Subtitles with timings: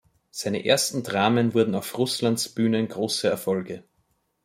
[0.31, 3.83] Seine ersten Dramen wurden auf Russlands Bühnen große Erfolge.